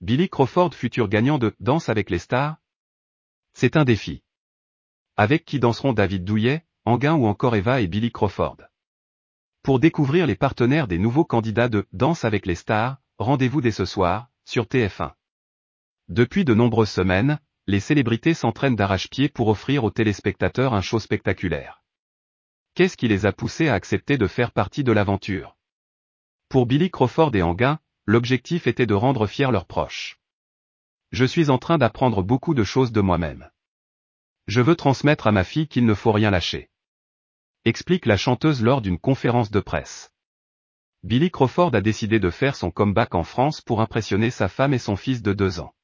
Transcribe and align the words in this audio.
Billy 0.00 0.28
Crawford 0.28 0.74
futur 0.74 1.08
gagnant 1.08 1.38
de 1.38 1.56
Danse 1.58 1.88
avec 1.88 2.08
les 2.08 2.20
stars 2.20 2.58
C'est 3.52 3.76
un 3.76 3.84
défi. 3.84 4.22
Avec 5.16 5.44
qui 5.44 5.58
danseront 5.58 5.92
David 5.92 6.22
Douillet, 6.24 6.64
Anguin 6.84 7.14
ou 7.14 7.26
encore 7.26 7.56
Eva 7.56 7.80
et 7.80 7.88
Billy 7.88 8.12
Crawford 8.12 8.58
Pour 9.64 9.80
découvrir 9.80 10.28
les 10.28 10.36
partenaires 10.36 10.86
des 10.86 11.00
nouveaux 11.00 11.24
candidats 11.24 11.68
de 11.68 11.88
Danse 11.92 12.24
avec 12.24 12.46
les 12.46 12.54
stars, 12.54 12.98
rendez-vous 13.18 13.60
dès 13.60 13.72
ce 13.72 13.84
soir, 13.84 14.28
sur 14.44 14.66
TF1. 14.66 15.14
Depuis 16.06 16.44
de 16.44 16.54
nombreuses 16.54 16.90
semaines, 16.90 17.40
les 17.66 17.80
célébrités 17.80 18.34
s'entraînent 18.34 18.76
d'arrache-pied 18.76 19.28
pour 19.28 19.48
offrir 19.48 19.82
aux 19.82 19.90
téléspectateurs 19.90 20.74
un 20.74 20.80
show 20.80 21.00
spectaculaire. 21.00 21.82
Qu'est-ce 22.74 22.96
qui 22.96 23.08
les 23.08 23.26
a 23.26 23.32
poussés 23.32 23.66
à 23.66 23.74
accepter 23.74 24.16
de 24.16 24.28
faire 24.28 24.52
partie 24.52 24.84
de 24.84 24.92
l'aventure? 24.92 25.56
Pour 26.48 26.66
Billy 26.66 26.88
Crawford 26.88 27.34
et 27.34 27.42
Anguin, 27.42 27.80
l'objectif 28.08 28.66
était 28.66 28.86
de 28.86 28.94
rendre 28.94 29.26
fiers 29.26 29.50
leurs 29.52 29.66
proches. 29.66 30.18
Je 31.12 31.26
suis 31.26 31.50
en 31.50 31.58
train 31.58 31.76
d'apprendre 31.76 32.22
beaucoup 32.22 32.54
de 32.54 32.64
choses 32.64 32.90
de 32.90 33.02
moi-même. 33.02 33.50
Je 34.46 34.62
veux 34.62 34.76
transmettre 34.76 35.26
à 35.26 35.32
ma 35.32 35.44
fille 35.44 35.68
qu'il 35.68 35.84
ne 35.84 35.92
faut 35.92 36.12
rien 36.12 36.30
lâcher. 36.30 36.70
Explique 37.66 38.06
la 38.06 38.16
chanteuse 38.16 38.62
lors 38.62 38.80
d'une 38.80 38.98
conférence 38.98 39.50
de 39.50 39.60
presse. 39.60 40.10
Billy 41.02 41.30
Crawford 41.30 41.74
a 41.74 41.82
décidé 41.82 42.18
de 42.18 42.30
faire 42.30 42.56
son 42.56 42.70
comeback 42.70 43.14
en 43.14 43.24
France 43.24 43.60
pour 43.60 43.82
impressionner 43.82 44.30
sa 44.30 44.48
femme 44.48 44.72
et 44.72 44.78
son 44.78 44.96
fils 44.96 45.20
de 45.20 45.34
deux 45.34 45.60
ans. 45.60 45.74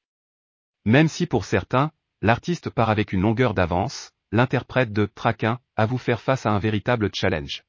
Même 0.83 1.07
si 1.07 1.27
pour 1.27 1.45
certains, 1.45 1.91
l'artiste 2.23 2.71
part 2.71 2.89
avec 2.89 3.13
une 3.13 3.21
longueur 3.21 3.53
d'avance, 3.53 4.13
l'interprète 4.31 4.91
de 4.91 5.05
Traquin 5.05 5.59
a 5.75 5.85
vous 5.85 5.99
faire 5.99 6.21
face 6.21 6.47
à 6.47 6.49
un 6.49 6.59
véritable 6.59 7.11
challenge. 7.13 7.65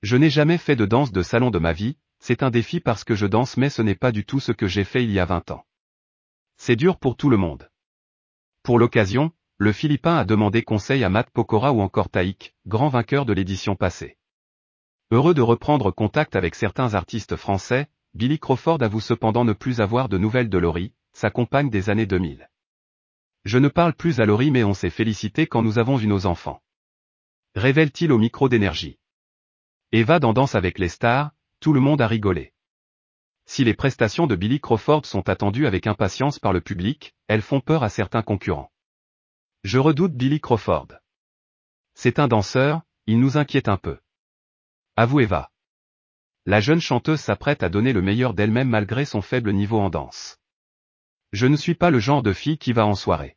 Je 0.00 0.16
n'ai 0.16 0.30
jamais 0.30 0.56
fait 0.56 0.76
de 0.76 0.86
danse 0.86 1.12
de 1.12 1.20
salon 1.20 1.50
de 1.50 1.58
ma 1.58 1.74
vie, 1.74 1.98
c'est 2.28 2.42
un 2.42 2.50
défi 2.50 2.78
parce 2.78 3.04
que 3.04 3.14
je 3.14 3.24
danse 3.24 3.56
mais 3.56 3.70
ce 3.70 3.80
n'est 3.80 3.94
pas 3.94 4.12
du 4.12 4.26
tout 4.26 4.38
ce 4.38 4.52
que 4.52 4.66
j'ai 4.66 4.84
fait 4.84 5.02
il 5.02 5.10
y 5.10 5.18
a 5.18 5.24
20 5.24 5.50
ans. 5.50 5.64
C'est 6.58 6.76
dur 6.76 6.98
pour 6.98 7.16
tout 7.16 7.30
le 7.30 7.38
monde. 7.38 7.70
Pour 8.62 8.78
l'occasion, 8.78 9.32
le 9.56 9.72
Philippin 9.72 10.14
a 10.14 10.26
demandé 10.26 10.62
conseil 10.62 11.04
à 11.04 11.08
Matt 11.08 11.30
Pokora 11.30 11.72
ou 11.72 11.80
encore 11.80 12.10
Taïk, 12.10 12.54
grand 12.66 12.90
vainqueur 12.90 13.24
de 13.24 13.32
l'édition 13.32 13.76
passée. 13.76 14.18
Heureux 15.10 15.32
de 15.32 15.40
reprendre 15.40 15.90
contact 15.90 16.36
avec 16.36 16.54
certains 16.54 16.92
artistes 16.92 17.36
français, 17.36 17.88
Billy 18.12 18.38
Crawford 18.38 18.82
avoue 18.82 19.00
cependant 19.00 19.46
ne 19.46 19.54
plus 19.54 19.80
avoir 19.80 20.10
de 20.10 20.18
nouvelles 20.18 20.50
de 20.50 20.58
Laurie, 20.58 20.92
sa 21.14 21.30
compagne 21.30 21.70
des 21.70 21.88
années 21.88 22.04
2000. 22.04 22.50
Je 23.46 23.56
ne 23.56 23.68
parle 23.68 23.94
plus 23.94 24.20
à 24.20 24.26
Laurie 24.26 24.50
mais 24.50 24.64
on 24.64 24.74
s'est 24.74 24.90
félicité 24.90 25.46
quand 25.46 25.62
nous 25.62 25.78
avons 25.78 25.96
vu 25.96 26.06
nos 26.06 26.26
enfants. 26.26 26.60
Révèle-t-il 27.54 28.12
au 28.12 28.18
micro 28.18 28.50
d'énergie. 28.50 28.98
Eva 29.92 30.18
dans 30.18 30.34
Danse 30.34 30.54
avec 30.54 30.78
les 30.78 30.90
stars, 30.90 31.30
tout 31.60 31.72
le 31.72 31.80
monde 31.80 32.00
a 32.00 32.06
rigolé. 32.06 32.52
Si 33.46 33.64
les 33.64 33.74
prestations 33.74 34.26
de 34.26 34.36
Billy 34.36 34.60
Crawford 34.60 35.06
sont 35.06 35.28
attendues 35.28 35.66
avec 35.66 35.86
impatience 35.86 36.38
par 36.38 36.52
le 36.52 36.60
public, 36.60 37.14
elles 37.28 37.42
font 37.42 37.60
peur 37.60 37.82
à 37.82 37.88
certains 37.88 38.22
concurrents. 38.22 38.70
Je 39.64 39.78
redoute 39.78 40.12
Billy 40.12 40.40
Crawford. 40.40 40.88
C'est 41.94 42.18
un 42.18 42.28
danseur, 42.28 42.82
il 43.06 43.18
nous 43.18 43.38
inquiète 43.38 43.68
un 43.68 43.76
peu. 43.76 43.98
Avoue 44.96 45.20
Eva. 45.20 45.50
La 46.46 46.60
jeune 46.60 46.80
chanteuse 46.80 47.20
s'apprête 47.20 47.62
à 47.62 47.68
donner 47.68 47.92
le 47.92 48.02
meilleur 48.02 48.34
d'elle-même 48.34 48.68
malgré 48.68 49.04
son 49.04 49.22
faible 49.22 49.52
niveau 49.52 49.78
en 49.80 49.90
danse. 49.90 50.38
Je 51.32 51.46
ne 51.46 51.56
suis 51.56 51.74
pas 51.74 51.90
le 51.90 51.98
genre 51.98 52.22
de 52.22 52.32
fille 52.32 52.58
qui 52.58 52.72
va 52.72 52.86
en 52.86 52.94
soirée. 52.94 53.36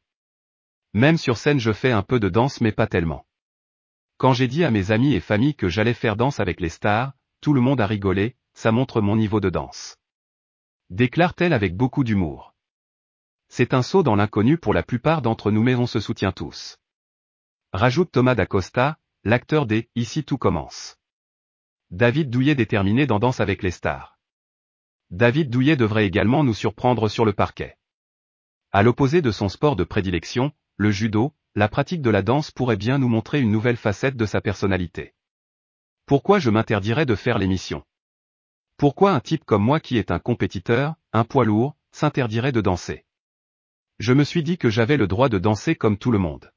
Même 0.94 1.18
sur 1.18 1.38
scène 1.38 1.60
je 1.60 1.72
fais 1.72 1.92
un 1.92 2.04
peu 2.04 2.20
de 2.20 2.30
danse 2.30 2.62
mais 2.62 2.72
pas 2.72 2.88
tellement. 2.88 3.26
Quand 4.18 4.34
j'ai 4.34 4.48
dit 4.48 4.64
à 4.64 4.72
mes 4.72 4.92
amis 4.92 5.14
et 5.16 5.20
familles 5.20 5.56
que 5.56 5.70
j'allais 5.70 5.94
faire 5.94 6.16
danse 6.16 6.40
avec 6.40 6.60
les 6.60 6.70
stars, 6.70 7.14
tout 7.42 7.54
le 7.54 7.62
monde 7.62 7.82
a 7.82 7.88
rigolé, 7.88 8.36
ça 8.54 8.72
montre 8.72 9.02
mon 9.02 9.16
niveau 9.16 9.40
de 9.40 9.50
danse. 9.50 9.98
Déclare-t-elle 10.92 11.54
avec 11.54 11.76
beaucoup 11.76 12.04
d'humour. 12.04 12.54
C'est 13.50 13.74
un 13.74 13.82
saut 13.82 14.04
dans 14.04 14.16
l'inconnu 14.16 14.58
pour 14.58 14.74
la 14.74 14.84
plupart 14.84 15.22
d'entre 15.22 15.52
nous 15.52 15.64
mais 15.64 15.76
on 15.76 15.88
se 15.88 16.00
soutient 16.00 16.32
tous. 16.32 16.78
Rajoute 17.74 18.12
Thomas 18.12 18.36
d'Acosta, 18.36 19.00
l'acteur 19.24 19.66
des 19.66 19.90
Ici 19.96 20.24
tout 20.24 20.38
commence. 20.38 20.98
David 21.90 22.30
Douillet 22.30 22.56
déterminé 22.56 23.08
dans 23.08 23.20
Danse 23.20 23.40
avec 23.40 23.64
les 23.64 23.72
stars. 23.72 24.20
David 25.10 25.50
Douillet 25.50 25.76
devrait 25.76 26.06
également 26.06 26.44
nous 26.44 26.54
surprendre 26.54 27.10
sur 27.10 27.26
le 27.26 27.34
parquet. 27.34 27.78
À 28.72 28.84
l'opposé 28.84 29.22
de 29.22 29.32
son 29.32 29.50
sport 29.50 29.76
de 29.76 29.84
prédilection, 29.84 30.54
le 30.78 30.92
judo, 30.92 31.34
la 31.56 31.68
pratique 31.68 32.02
de 32.02 32.10
la 32.10 32.22
danse 32.22 32.52
pourrait 32.52 32.78
bien 32.78 32.98
nous 32.98 33.10
montrer 33.10 33.42
une 33.42 33.52
nouvelle 33.52 33.76
facette 33.76 34.16
de 34.16 34.26
sa 34.26 34.40
personnalité. 34.40 35.14
Pourquoi 36.12 36.40
je 36.40 36.50
m'interdirais 36.50 37.06
de 37.06 37.16
faire 37.16 37.38
l'émission? 37.38 37.86
Pourquoi 38.76 39.14
un 39.14 39.22
type 39.22 39.46
comme 39.46 39.64
moi 39.64 39.80
qui 39.80 39.98
est 39.98 40.12
un 40.12 40.20
compétiteur, 40.20 40.96
un 41.14 41.24
poids 41.24 41.46
lourd, 41.46 41.78
s'interdirait 41.94 42.52
de 42.52 42.60
danser? 42.60 43.06
Je 43.98 44.12
me 44.12 44.26
suis 44.26 44.44
dit 44.44 44.58
que 44.58 44.70
j'avais 44.70 44.98
le 44.98 45.08
droit 45.08 45.30
de 45.30 45.40
danser 45.40 45.74
comme 45.74 45.98
tout 45.98 46.12
le 46.12 46.18
monde. 46.18 46.52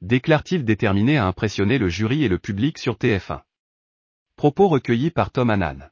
Déclare-t-il 0.00 0.64
déterminé 0.64 1.16
à 1.16 1.28
impressionner 1.28 1.78
le 1.78 1.88
jury 1.88 2.24
et 2.24 2.28
le 2.28 2.40
public 2.40 2.78
sur 2.78 2.94
TF1. 2.94 3.42
Propos 4.34 4.66
recueillis 4.66 5.12
par 5.12 5.30
Tom 5.30 5.50
Hanan. 5.50 5.88